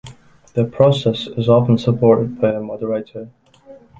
[0.53, 3.29] The process is often supported by a moderator.